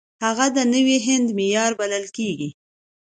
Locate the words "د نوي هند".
0.55-1.27